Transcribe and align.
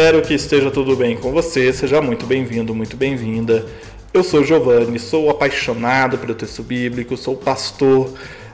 espero 0.00 0.22
que 0.22 0.32
esteja 0.32 0.70
tudo 0.70 0.96
bem 0.96 1.14
com 1.14 1.30
você. 1.30 1.70
Seja 1.74 2.00
muito 2.00 2.24
bem-vindo, 2.24 2.74
muito 2.74 2.96
bem-vinda. 2.96 3.66
Eu 4.14 4.24
sou 4.24 4.42
Giovanni, 4.42 4.98
sou 4.98 5.28
apaixonado 5.28 6.16
pelo 6.16 6.34
texto 6.34 6.62
bíblico, 6.62 7.18
sou 7.18 7.36
pastor 7.36 8.10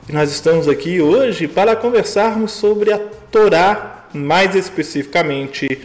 e 0.09 0.11
nós 0.11 0.29
estamos 0.29 0.67
aqui 0.67 0.99
hoje 0.99 1.47
para 1.47 1.73
conversarmos 1.73 2.51
sobre 2.51 2.91
a 2.91 2.99
Torá, 3.31 4.09
mais 4.13 4.55
especificamente 4.55 5.79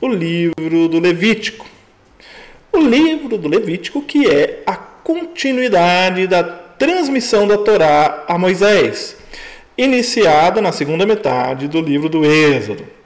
o 0.00 0.06
livro 0.06 0.86
do 0.86 1.00
Levítico. 1.00 1.66
O 2.72 2.78
livro 2.78 3.36
do 3.36 3.48
Levítico 3.48 4.00
que 4.00 4.24
é 4.30 4.62
a 4.64 4.76
continuidade 4.76 6.28
da 6.28 6.44
transmissão 6.44 7.44
da 7.48 7.58
Torá 7.58 8.24
a 8.28 8.38
Moisés, 8.38 9.16
iniciada 9.76 10.62
na 10.62 10.70
segunda 10.70 11.04
metade 11.04 11.66
do 11.66 11.80
livro 11.80 12.08
do 12.08 12.24
Êxodo. 12.24 12.97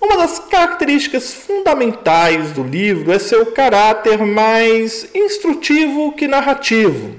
Uma 0.00 0.18
das 0.18 0.38
características 0.38 1.32
fundamentais 1.32 2.52
do 2.52 2.62
livro 2.62 3.12
é 3.12 3.18
seu 3.18 3.46
caráter 3.46 4.18
mais 4.18 5.08
instrutivo 5.14 6.12
que 6.12 6.28
narrativo. 6.28 7.16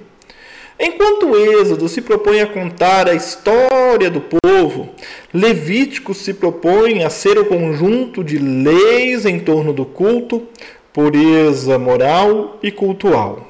Enquanto 0.80 1.36
Êxodo 1.36 1.90
se 1.90 2.02
propõe 2.02 2.40
a 2.40 2.46
contar 2.46 3.10
a 3.10 3.16
história 3.16 4.12
do 4.12 4.22
povo, 4.22 4.90
Levítico 5.34 6.14
se 6.14 6.36
propõe 6.36 7.04
a 7.04 7.10
ser 7.10 7.40
o 7.40 7.46
conjunto 7.46 8.24
de 8.24 8.38
leis 8.38 9.26
em 9.26 9.40
torno 9.40 9.74
do 9.74 9.86
culto, 9.86 10.48
pureza 10.94 11.80
moral 11.80 12.60
e 12.62 12.72
cultual. 12.72 13.48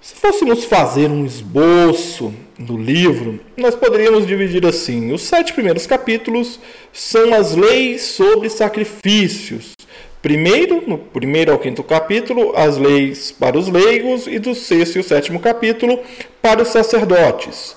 Se 0.00 0.14
fôssemos 0.14 0.64
fazer 0.64 1.10
um 1.10 1.24
esboço 1.24 2.32
do 2.58 2.76
livro, 2.76 3.40
nós 3.56 3.74
poderíamos 3.74 4.26
dividir 4.26 4.64
assim: 4.66 5.12
os 5.12 5.22
sete 5.22 5.52
primeiros 5.52 5.86
capítulos 5.86 6.60
são 6.92 7.34
as 7.34 7.54
leis 7.54 8.02
sobre 8.02 8.48
sacrifícios. 8.48 9.72
Primeiro, 10.20 10.84
no 10.86 10.98
primeiro 10.98 11.50
ao 11.50 11.58
quinto 11.58 11.82
capítulo, 11.82 12.52
as 12.56 12.76
leis 12.76 13.32
para 13.32 13.58
os 13.58 13.68
leigos, 13.68 14.26
e 14.26 14.38
do 14.38 14.54
sexto 14.54 14.96
e 14.96 15.00
o 15.00 15.04
sétimo 15.04 15.40
capítulo 15.40 15.98
para 16.40 16.62
os 16.62 16.68
sacerdotes. 16.68 17.76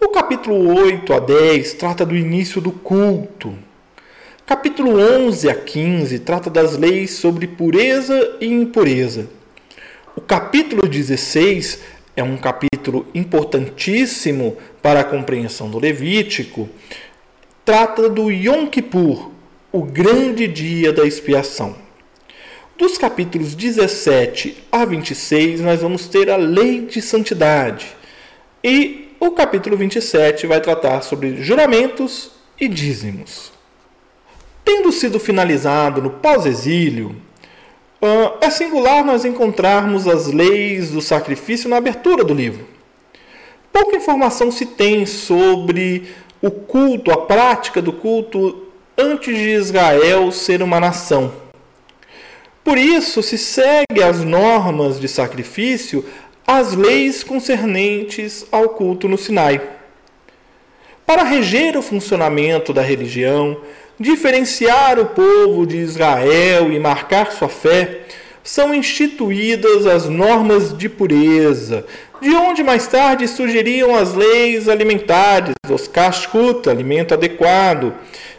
O 0.00 0.08
capítulo 0.08 0.74
8 0.74 1.12
a 1.12 1.18
10 1.20 1.74
trata 1.74 2.04
do 2.04 2.16
início 2.16 2.60
do 2.60 2.72
culto. 2.72 3.54
Capítulo 4.46 4.98
11 4.98 5.48
a 5.48 5.54
15 5.54 6.18
trata 6.20 6.50
das 6.50 6.76
leis 6.76 7.12
sobre 7.12 7.46
pureza 7.46 8.36
e 8.40 8.46
impureza. 8.46 9.28
O 10.16 10.20
capítulo 10.20 10.88
16 10.88 11.78
é 12.16 12.22
um 12.22 12.36
capítulo 12.36 13.06
importantíssimo 13.14 14.56
para 14.82 15.00
a 15.00 15.04
compreensão 15.04 15.70
do 15.70 15.78
Levítico. 15.78 16.68
Trata 17.64 18.08
do 18.08 18.30
Yom 18.30 18.66
Kippur, 18.66 19.30
o 19.70 19.82
grande 19.82 20.46
dia 20.46 20.92
da 20.92 21.04
expiação. 21.04 21.76
Dos 22.76 22.98
capítulos 22.98 23.54
17 23.54 24.64
a 24.70 24.84
26, 24.84 25.60
nós 25.60 25.80
vamos 25.80 26.06
ter 26.06 26.28
a 26.28 26.36
lei 26.36 26.82
de 26.86 27.00
santidade. 27.00 27.96
E 28.62 29.14
o 29.20 29.30
capítulo 29.30 29.76
27 29.76 30.46
vai 30.46 30.60
tratar 30.60 31.02
sobre 31.02 31.42
juramentos 31.42 32.32
e 32.60 32.68
dízimos. 32.68 33.52
Tendo 34.64 34.92
sido 34.92 35.18
finalizado 35.18 36.02
no 36.02 36.10
pós-exílio, 36.10 37.16
é 38.42 38.50
singular 38.50 39.04
nós 39.04 39.24
encontrarmos 39.24 40.08
as 40.08 40.26
leis 40.26 40.90
do 40.90 41.00
sacrifício 41.00 41.70
na 41.70 41.76
abertura 41.76 42.24
do 42.24 42.34
livro. 42.34 42.66
Pouca 43.72 43.96
informação 43.96 44.50
se 44.50 44.66
tem 44.66 45.06
sobre 45.06 46.08
o 46.42 46.50
culto, 46.50 47.12
a 47.12 47.16
prática 47.18 47.80
do 47.80 47.92
culto 47.92 48.66
antes 48.98 49.36
de 49.36 49.50
Israel 49.50 50.32
ser 50.32 50.60
uma 50.60 50.80
nação. 50.80 51.32
Por 52.64 52.76
isso, 52.76 53.22
se 53.22 53.38
segue 53.38 54.02
as 54.02 54.24
normas 54.24 55.00
de 55.00 55.08
sacrifício 55.08 56.04
as 56.44 56.74
leis 56.74 57.22
concernentes 57.22 58.44
ao 58.50 58.70
culto 58.70 59.08
no 59.08 59.16
Sinai. 59.16 59.60
Para 61.06 61.22
reger 61.22 61.76
o 61.76 61.82
funcionamento 61.82 62.72
da 62.72 62.82
religião, 62.82 63.56
diferenciar 63.98 64.98
o 64.98 65.06
povo 65.06 65.64
de 65.64 65.76
Israel 65.76 66.72
e 66.72 66.78
marcar 66.80 67.30
sua 67.30 67.48
fé, 67.48 68.00
são 68.42 68.74
instituídas 68.74 69.86
as 69.86 70.08
normas 70.08 70.76
de 70.76 70.88
pureza, 70.88 71.86
de 72.20 72.30
onde 72.30 72.62
mais 72.62 72.86
tarde 72.86 73.26
surgiriam 73.28 73.94
as 73.94 74.14
leis 74.14 74.68
alimentares, 74.68 75.54
os 75.68 75.88
kashrut, 75.88 76.68
alimento 76.68 77.14
adequado, 77.14 77.94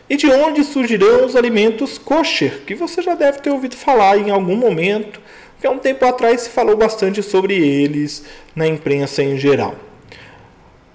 e 0.10 0.16
de 0.16 0.28
onde 0.28 0.64
surgirão 0.64 1.26
os 1.26 1.36
alimentos 1.36 1.98
kosher, 1.98 2.62
que 2.66 2.76
você 2.76 3.02
já 3.02 3.16
deve 3.16 3.40
ter 3.40 3.50
ouvido 3.50 3.76
falar 3.76 4.18
em 4.18 4.30
algum 4.30 4.56
momento, 4.56 5.22
que 5.60 5.68
há 5.68 5.72
um 5.72 5.80
tempo 5.80 6.06
atrás 6.06 6.42
se 6.42 6.50
falou 6.50 6.76
bastante 6.76 7.24
sobre 7.24 7.56
eles 7.56 8.24
na 8.56 8.68
imprensa 8.68 9.24
em 9.24 9.38
geral. 9.38 9.76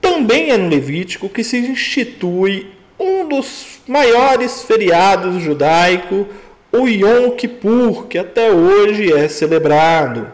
Também 0.01 0.51
é 0.51 0.57
no 0.57 0.69
Levítico 0.69 1.29
que 1.29 1.43
se 1.43 1.59
institui 1.59 2.71
um 2.99 3.27
dos 3.27 3.81
maiores 3.87 4.63
feriados 4.63 5.43
judaicos, 5.43 6.27
o 6.73 6.87
Yom 6.87 7.31
Kippur, 7.31 8.07
que 8.07 8.19
até 8.19 8.53
hoje 8.53 9.13
é 9.13 9.27
celebrado. 9.29 10.29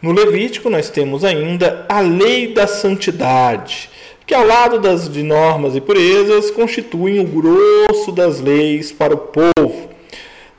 No 0.00 0.12
Levítico 0.12 0.68
nós 0.68 0.90
temos 0.90 1.24
ainda 1.24 1.86
a 1.88 2.00
lei 2.00 2.52
da 2.52 2.66
santidade, 2.66 3.88
que 4.26 4.34
ao 4.34 4.46
lado 4.46 4.78
das 4.78 5.08
de 5.08 5.22
normas 5.22 5.74
e 5.74 5.80
purezas 5.80 6.50
constituem 6.50 7.20
o 7.20 7.24
grosso 7.24 8.12
das 8.12 8.40
leis 8.40 8.92
para 8.92 9.14
o 9.14 9.18
povo. 9.18 9.88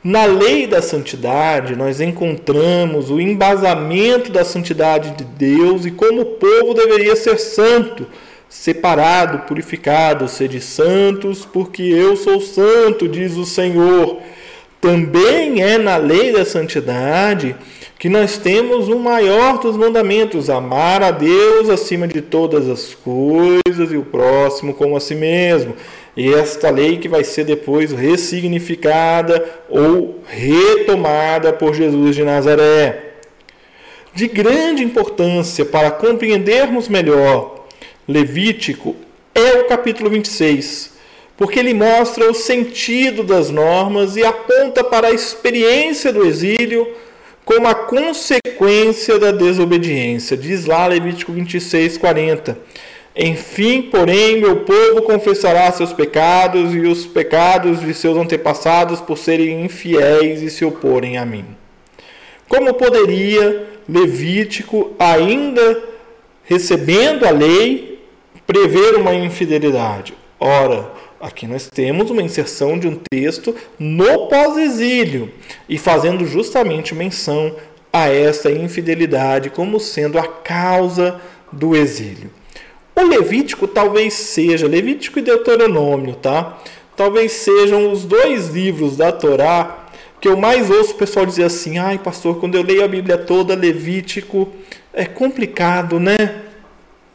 Na 0.02 0.24
lei 0.24 0.66
da 0.66 0.82
santidade, 0.82 1.74
nós 1.74 2.00
encontramos 2.00 3.10
o 3.10 3.20
embasamento 3.20 4.30
da 4.30 4.44
santidade 4.44 5.10
de 5.12 5.24
Deus 5.24 5.84
e 5.84 5.90
como 5.90 6.22
o 6.22 6.26
povo 6.26 6.74
deveria 6.74 7.16
ser 7.16 7.38
santo, 7.38 8.06
separado, 8.48 9.46
purificado, 9.46 10.28
sede 10.28 10.60
santos, 10.60 11.44
porque 11.44 11.82
eu 11.82 12.16
sou 12.16 12.40
santo, 12.40 13.08
diz 13.08 13.36
o 13.36 13.44
Senhor. 13.44 14.18
Também 14.86 15.64
é 15.64 15.78
na 15.78 15.96
lei 15.96 16.30
da 16.30 16.44
santidade 16.44 17.56
que 17.98 18.08
nós 18.08 18.38
temos 18.38 18.86
o 18.86 18.96
maior 19.00 19.58
dos 19.58 19.76
mandamentos: 19.76 20.48
amar 20.48 21.02
a 21.02 21.10
Deus 21.10 21.68
acima 21.68 22.06
de 22.06 22.20
todas 22.20 22.68
as 22.68 22.94
coisas 22.94 23.90
e 23.90 23.96
o 23.96 24.04
próximo 24.04 24.72
como 24.72 24.96
a 24.96 25.00
si 25.00 25.16
mesmo. 25.16 25.74
E 26.16 26.32
esta 26.32 26.70
lei 26.70 26.98
que 26.98 27.08
vai 27.08 27.24
ser 27.24 27.42
depois 27.42 27.90
ressignificada 27.90 29.44
ou 29.68 30.20
retomada 30.24 31.52
por 31.52 31.74
Jesus 31.74 32.14
de 32.14 32.22
Nazaré. 32.22 33.14
De 34.14 34.28
grande 34.28 34.84
importância 34.84 35.64
para 35.64 35.90
compreendermos 35.90 36.88
melhor 36.88 37.66
Levítico 38.06 38.94
é 39.34 39.58
o 39.58 39.64
capítulo 39.64 40.08
26, 40.10 40.95
porque 41.36 41.58
ele 41.58 41.74
mostra 41.74 42.30
o 42.30 42.34
sentido 42.34 43.22
das 43.22 43.50
normas 43.50 44.16
e 44.16 44.24
aponta 44.24 44.82
para 44.82 45.08
a 45.08 45.12
experiência 45.12 46.12
do 46.12 46.26
exílio 46.26 46.88
como 47.44 47.68
a 47.68 47.74
consequência 47.74 49.18
da 49.18 49.30
desobediência. 49.30 50.36
Diz 50.36 50.64
lá 50.64 50.86
Levítico 50.86 51.32
26, 51.32 51.98
40. 51.98 52.58
Enfim, 53.14 53.82
porém, 53.82 54.40
meu 54.40 54.56
povo 54.56 55.02
confessará 55.02 55.70
seus 55.72 55.92
pecados 55.92 56.74
e 56.74 56.80
os 56.80 57.06
pecados 57.06 57.80
de 57.80 57.94
seus 57.94 58.16
antepassados 58.16 59.00
por 59.00 59.16
serem 59.16 59.64
infiéis 59.64 60.42
e 60.42 60.50
se 60.50 60.64
oporem 60.64 61.16
a 61.16 61.24
mim. 61.24 61.44
Como 62.48 62.74
poderia 62.74 63.64
Levítico, 63.88 64.92
ainda 64.98 65.82
recebendo 66.44 67.24
a 67.24 67.30
lei, 67.30 68.04
prever 68.46 68.96
uma 68.96 69.14
infidelidade. 69.14 70.12
Ora, 70.38 70.90
aqui 71.20 71.46
nós 71.46 71.68
temos 71.68 72.10
uma 72.10 72.22
inserção 72.22 72.78
de 72.78 72.88
um 72.88 72.98
texto 73.10 73.54
no 73.78 74.28
pós-exílio 74.28 75.30
e 75.68 75.78
fazendo 75.78 76.26
justamente 76.26 76.94
menção 76.94 77.54
a 77.92 78.08
essa 78.08 78.50
infidelidade 78.50 79.50
como 79.50 79.80
sendo 79.80 80.18
a 80.18 80.26
causa 80.26 81.20
do 81.50 81.74
exílio. 81.74 82.30
O 82.94 83.02
Levítico 83.02 83.66
talvez 83.66 84.14
seja, 84.14 84.66
Levítico 84.66 85.18
e 85.18 85.22
Deuteronômio, 85.22 86.14
tá? 86.14 86.58
Talvez 86.96 87.32
sejam 87.32 87.92
os 87.92 88.04
dois 88.04 88.48
livros 88.48 88.96
da 88.96 89.12
Torá 89.12 89.86
que 90.20 90.28
eu 90.28 90.36
mais 90.36 90.70
ouço 90.70 90.92
o 90.92 90.96
pessoal 90.96 91.26
dizer 91.26 91.44
assim: 91.44 91.78
ai, 91.78 91.98
pastor, 91.98 92.40
quando 92.40 92.54
eu 92.54 92.62
leio 92.62 92.84
a 92.84 92.88
Bíblia 92.88 93.18
toda, 93.18 93.54
Levítico 93.54 94.50
é 94.92 95.04
complicado, 95.04 96.00
né? 96.00 96.42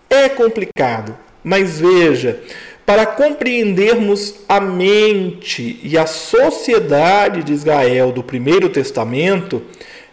É 0.09 0.30
complicado, 0.30 1.18
mas 1.44 1.80
veja, 1.80 2.39
para 2.86 3.06
compreendermos 3.06 4.36
a 4.50 4.60
mente 4.60 5.80
e 5.83 5.98
a 5.98 6.06
sociedade 6.06 7.44
de 7.44 7.54
Israel 7.54 8.12
do 8.12 8.24
Primeiro 8.24 8.69
Testamento, 8.69 9.62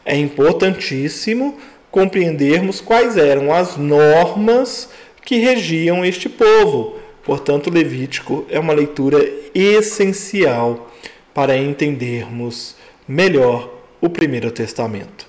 é 0.05 0.17
importantíssimo 0.17 1.59
compreendermos 1.91 2.81
quais 2.81 3.17
eram 3.17 3.53
as 3.53 3.77
normas 3.77 4.91
que 5.25 5.39
regiam 5.39 6.05
este 6.05 6.29
povo. 6.29 6.97
Portanto, 7.25 7.71
Levítico 7.71 8.47
é 8.49 8.59
uma 8.59 8.73
leitura 8.73 9.19
essencial 9.55 10.91
para 11.35 11.57
entendermos 11.57 12.77
melhor 13.07 13.71
o 14.01 14.09
Primeiro 14.09 14.51
Testamento. 14.51 15.27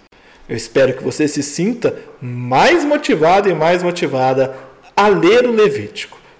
Eu 0.48 0.56
espero 0.56 0.94
que 0.94 1.04
você 1.04 1.28
se 1.28 1.44
sinta 1.44 1.98
mais 2.22 2.84
motivado 2.84 3.50
e 3.50 3.54
mais 3.54 3.84
motivada 3.84 4.56
a 4.96 5.08
ler 5.08 5.46
o 5.46 5.52
Levítico. 5.52 6.19